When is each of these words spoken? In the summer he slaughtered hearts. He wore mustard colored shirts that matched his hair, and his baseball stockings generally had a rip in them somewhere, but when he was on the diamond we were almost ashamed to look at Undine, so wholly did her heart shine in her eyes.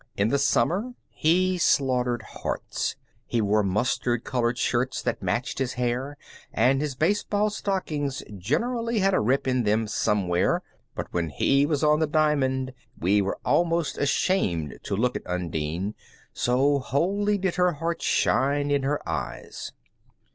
In 0.17 0.29
the 0.29 0.39
summer 0.39 0.95
he 1.09 1.59
slaughtered 1.59 2.23
hearts. 2.23 2.95
He 3.27 3.39
wore 3.39 3.61
mustard 3.61 4.23
colored 4.23 4.57
shirts 4.57 4.99
that 5.03 5.21
matched 5.21 5.59
his 5.59 5.73
hair, 5.73 6.17
and 6.51 6.81
his 6.81 6.95
baseball 6.95 7.51
stockings 7.51 8.23
generally 8.35 8.97
had 8.97 9.13
a 9.13 9.19
rip 9.19 9.47
in 9.47 9.61
them 9.61 9.85
somewhere, 9.87 10.63
but 10.95 11.05
when 11.13 11.29
he 11.29 11.67
was 11.67 11.83
on 11.83 11.99
the 11.99 12.07
diamond 12.07 12.73
we 12.99 13.21
were 13.21 13.37
almost 13.45 13.99
ashamed 13.99 14.79
to 14.81 14.95
look 14.97 15.15
at 15.15 15.27
Undine, 15.27 15.93
so 16.33 16.79
wholly 16.79 17.37
did 17.37 17.53
her 17.57 17.73
heart 17.73 18.01
shine 18.01 18.71
in 18.71 18.81
her 18.81 19.07
eyes. 19.07 19.71